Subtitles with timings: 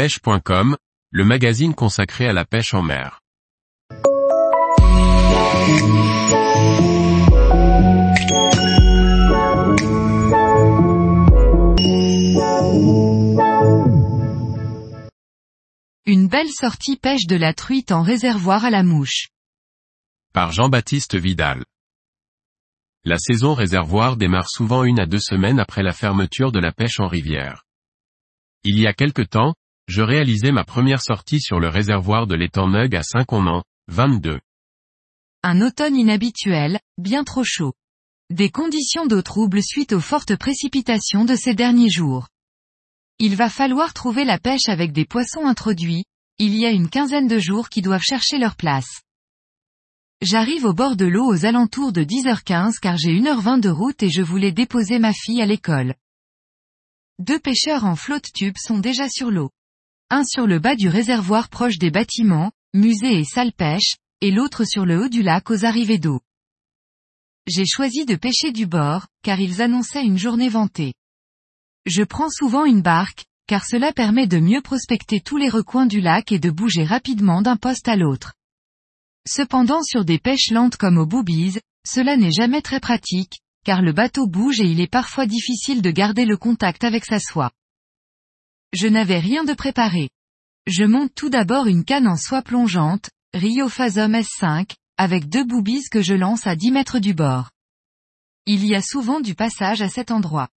[0.00, 0.78] pêche.com,
[1.10, 3.20] le magazine consacré à la pêche en mer.
[16.06, 19.28] Une belle sortie pêche de la truite en réservoir à la mouche.
[20.32, 21.62] Par Jean-Baptiste Vidal.
[23.04, 27.00] La saison réservoir démarre souvent une à deux semaines après la fermeture de la pêche
[27.00, 27.64] en rivière.
[28.64, 29.52] Il y a quelque temps,
[29.90, 34.38] je réalisais ma première sortie sur le réservoir de l'étang Nug à Saint-Connan, 22.
[35.42, 37.74] Un automne inhabituel, bien trop chaud.
[38.30, 42.28] Des conditions d'eau troubles suite aux fortes précipitations de ces derniers jours.
[43.18, 46.04] Il va falloir trouver la pêche avec des poissons introduits,
[46.38, 49.02] il y a une quinzaine de jours qui doivent chercher leur place.
[50.22, 54.10] J'arrive au bord de l'eau aux alentours de 10h15 car j'ai 1h20 de route et
[54.10, 55.96] je voulais déposer ma fille à l'école.
[57.18, 59.50] Deux pêcheurs en flotte tube sont déjà sur l'eau.
[60.12, 64.64] Un sur le bas du réservoir proche des bâtiments, musée et salle pêche, et l'autre
[64.64, 66.20] sur le haut du lac aux arrivées d'eau.
[67.46, 70.94] J'ai choisi de pêcher du bord, car ils annonçaient une journée ventée.
[71.86, 76.00] Je prends souvent une barque, car cela permet de mieux prospecter tous les recoins du
[76.00, 78.34] lac et de bouger rapidement d'un poste à l'autre.
[79.28, 83.92] Cependant sur des pêches lentes comme au boobies, cela n'est jamais très pratique, car le
[83.92, 87.52] bateau bouge et il est parfois difficile de garder le contact avec sa soie.
[88.72, 90.10] Je n'avais rien de préparé.
[90.66, 95.88] Je monte tout d'abord une canne en soie plongeante, Rio Phasum S5, avec deux boobies
[95.90, 97.50] que je lance à 10 mètres du bord.
[98.46, 100.48] Il y a souvent du passage à cet endroit.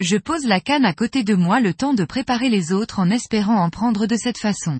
[0.00, 3.10] Je pose la canne à côté de moi le temps de préparer les autres en
[3.10, 4.78] espérant en prendre de cette façon.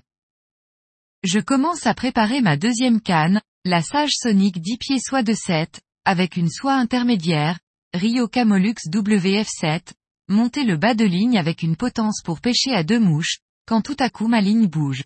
[1.23, 5.81] Je commence à préparer ma deuxième canne, la Sage Sonic 10 pieds soie de 7,
[6.05, 7.59] avec une soie intermédiaire,
[7.93, 9.93] Rio Camolux WF7,
[10.27, 13.95] monter le bas de ligne avec une potence pour pêcher à deux mouches, quand tout
[13.99, 15.03] à coup ma ligne bouge.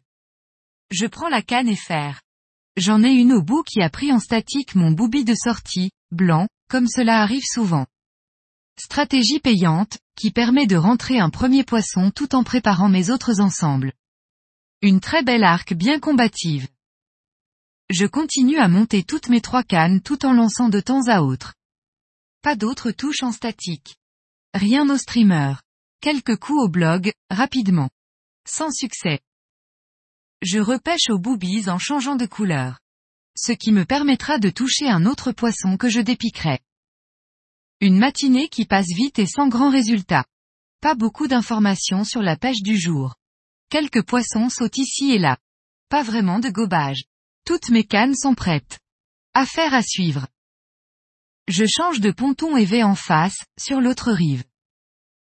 [0.90, 2.22] Je prends la canne et faire.
[2.78, 6.48] J'en ai une au bout qui a pris en statique mon booby de sortie, blanc,
[6.70, 7.86] comme cela arrive souvent.
[8.80, 13.94] Stratégie payante, qui permet de rentrer un premier poisson tout en préparant mes autres ensembles.
[14.82, 16.68] Une très belle arc bien combative.
[17.90, 21.54] Je continue à monter toutes mes trois cannes tout en lançant de temps à autre.
[22.42, 23.98] Pas d'autres touches en statique.
[24.54, 25.54] Rien au streamer.
[26.02, 27.90] Quelques coups au blog, rapidement.
[28.46, 29.22] Sans succès.
[30.42, 32.80] Je repêche aux boobies en changeant de couleur.
[33.38, 36.60] Ce qui me permettra de toucher un autre poisson que je dépiquerai.
[37.80, 40.26] Une matinée qui passe vite et sans grand résultat.
[40.82, 43.16] Pas beaucoup d'informations sur la pêche du jour.
[43.70, 45.38] Quelques poissons sautent ici et là.
[45.88, 47.06] Pas vraiment de gobage.
[47.46, 48.80] Toutes mes cannes sont prêtes.
[49.34, 50.28] Affaire à suivre.
[51.48, 54.44] Je change de ponton et vais en face, sur l'autre rive.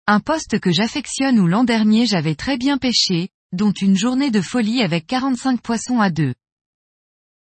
[0.06, 4.40] Un poste que j'affectionne où l'an dernier j'avais très bien pêché, dont une journée de
[4.40, 6.34] folie avec 45 poissons à deux.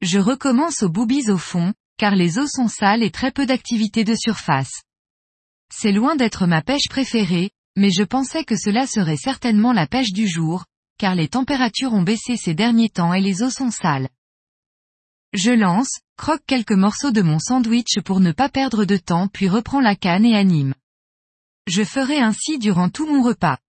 [0.02, 4.04] Je recommence aux boobies au fond, car les eaux sont sales et très peu d'activité
[4.04, 4.84] de surface.
[5.74, 10.14] C'est loin d'être ma pêche préférée, mais je pensais que cela serait certainement la pêche
[10.14, 10.66] du jour,
[10.98, 14.10] car les températures ont baissé ces derniers temps et les eaux sont sales.
[15.38, 19.48] Je lance, croque quelques morceaux de mon sandwich pour ne pas perdre de temps puis
[19.48, 20.74] reprends la canne et anime.
[21.68, 23.60] Je ferai ainsi durant tout mon repas.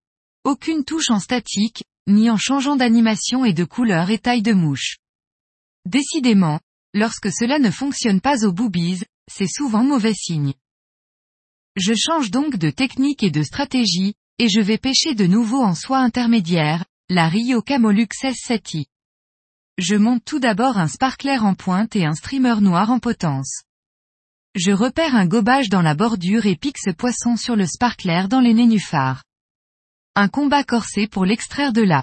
[0.45, 4.97] Aucune touche en statique, ni en changeant d'animation et de couleur et taille de mouche.
[5.85, 6.59] Décidément,
[6.95, 10.55] lorsque cela ne fonctionne pas aux boobies, c'est souvent mauvais signe.
[11.77, 15.75] Je change donc de technique et de stratégie, et je vais pêcher de nouveau en
[15.75, 18.87] soie intermédiaire, la Rio Camolux S7i.
[19.79, 23.63] Je monte tout d'abord un sparkler en pointe et un streamer noir en potence.
[24.57, 28.41] Je repère un gobage dans la bordure et pique ce poisson sur le sparkler dans
[28.41, 29.23] les nénuphars.
[30.17, 32.03] Un combat corsé pour l'extraire de là.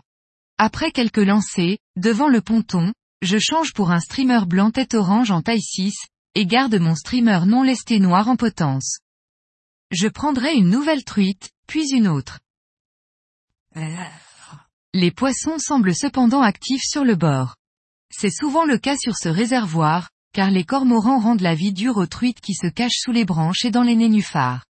[0.58, 5.42] Après quelques lancers, devant le ponton, je change pour un streamer blanc tête orange en
[5.42, 5.94] taille 6,
[6.36, 9.00] et garde mon streamer non lesté noir en potence.
[9.92, 12.40] Je prendrai une nouvelle truite, puis une autre.
[14.94, 17.58] Les poissons semblent cependant actifs sur le bord.
[18.18, 22.06] C'est souvent le cas sur ce réservoir, car les cormorans rendent la vie dure aux
[22.06, 24.66] truites qui se cachent sous les branches et dans les nénuphars.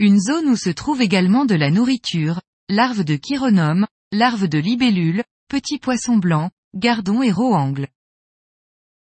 [0.00, 5.22] Une zone où se trouve également de la nourriture, larves de chironome, larves de libellules,
[5.48, 7.86] petits poissons blancs, gardons et roangles.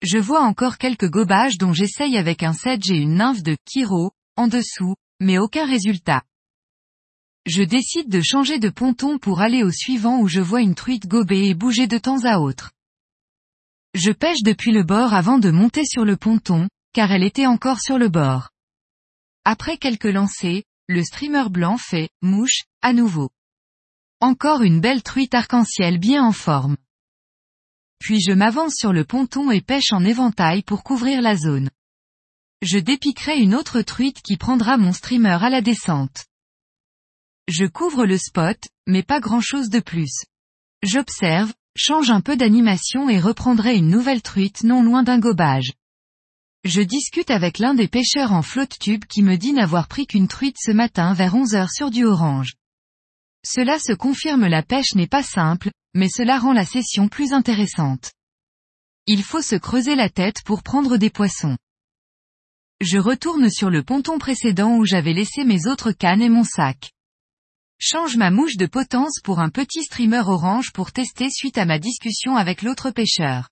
[0.02, 4.12] Je vois encore quelques gobages dont j'essaye avec un sedge et une nymphe de chiro,
[4.36, 6.22] en dessous, mais aucun résultat.
[7.46, 11.06] Je décide de changer de ponton pour aller au suivant où je vois une truite
[11.06, 12.72] gober et bouger de temps à autre.
[13.94, 17.80] Je pêche depuis le bord avant de monter sur le ponton, car elle était encore
[17.80, 18.50] sur le bord.
[19.44, 23.30] Après quelques lancers, le streamer blanc fait, mouche, à nouveau.
[24.20, 26.76] Encore une belle truite arc-en-ciel bien en forme.
[27.98, 31.70] Puis je m'avance sur le ponton et pêche en éventail pour couvrir la zone.
[32.62, 36.26] Je dépiquerai une autre truite qui prendra mon streamer à la descente.
[37.46, 40.24] Je couvre le spot, mais pas grand chose de plus.
[40.82, 45.72] J'observe, change un peu d'animation et reprendrai une nouvelle truite non loin d'un gobage.
[46.64, 50.28] Je discute avec l'un des pêcheurs en flotte tube qui me dit n'avoir pris qu'une
[50.28, 52.54] truite ce matin vers 11 heures sur du orange.
[53.46, 58.12] Cela se confirme la pêche n'est pas simple, mais cela rend la session plus intéressante.
[59.06, 61.56] Il faut se creuser la tête pour prendre des poissons.
[62.80, 66.92] Je retourne sur le ponton précédent où j'avais laissé mes autres cannes et mon sac.
[67.80, 71.78] Change ma mouche de potence pour un petit streamer orange pour tester suite à ma
[71.78, 73.48] discussion avec l'autre pêcheur.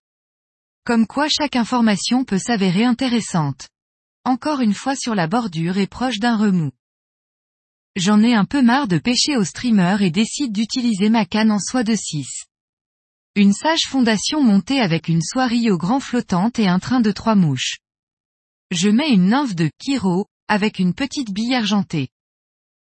[0.84, 3.68] Comme quoi chaque information peut s'avérer intéressante.
[4.24, 6.72] Encore une fois sur la bordure et proche d'un remous.
[7.94, 11.60] J'en ai un peu marre de pêcher au streamer et décide d'utiliser ma canne en
[11.60, 12.26] soie de 6.
[13.36, 17.36] Une sage fondation montée avec une soierie au grand flottante et un train de trois
[17.36, 17.78] mouches.
[18.72, 22.08] Je mets une nymphe de Kiro, avec une petite bille argentée.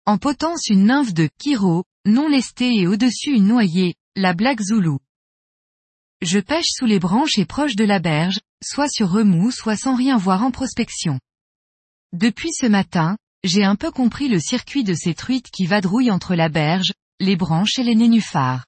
[0.05, 4.97] En potence une nymphe de Kiro, non lestée et au-dessus une noyée, la Black Zulu.
[6.21, 9.95] Je pêche sous les branches et proche de la berge, soit sur remous soit sans
[9.95, 11.21] rien voir en prospection.
[12.11, 16.35] Depuis ce matin, j'ai un peu compris le circuit de ces truites qui vadrouillent entre
[16.35, 16.91] la berge,
[17.21, 18.65] les branches et les nénuphars.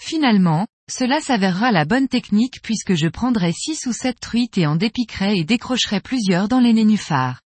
[0.00, 4.76] Finalement, cela s'avérera la bonne technique puisque je prendrai six ou sept truites et en
[4.76, 7.40] dépiquerai et décrocherai plusieurs dans les nénuphars.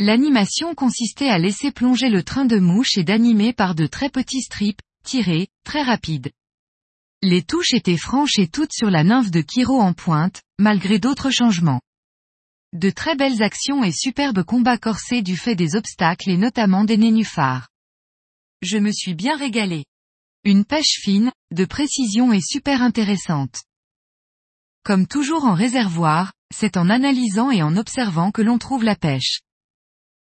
[0.00, 4.42] L'animation consistait à laisser plonger le train de mouche et d'animer par de très petits
[4.42, 6.32] strips, tirés, très rapides.
[7.22, 11.30] Les touches étaient franches et toutes sur la nymphe de Kiro en pointe, malgré d'autres
[11.30, 11.80] changements.
[12.72, 16.96] De très belles actions et superbes combats corsés du fait des obstacles et notamment des
[16.96, 17.68] nénuphars.
[18.62, 19.84] Je me suis bien régalé.
[20.42, 23.62] Une pêche fine, de précision et super intéressante.
[24.82, 29.40] Comme toujours en réservoir, c'est en analysant et en observant que l'on trouve la pêche.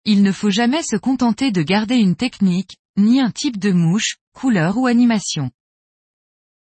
[0.08, 4.18] Il ne faut jamais se contenter de garder une technique, ni un type de mouche,
[4.34, 5.50] couleur ou animation.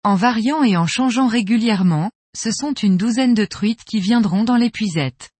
[0.02, 4.56] En variant et en changeant régulièrement, ce sont une douzaine de truites qui viendront dans
[4.56, 5.30] l'épuisette.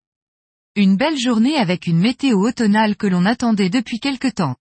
[0.75, 4.57] Une belle journée avec une météo automnale que l'on attendait depuis quelque temps.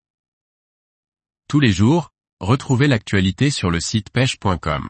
[1.50, 4.88] Tous les jours, retrouvez l'actualité sur le site pêche.com.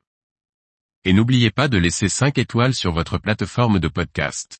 [1.04, 4.60] Et n'oubliez pas de laisser 5 étoiles sur votre plateforme de podcast.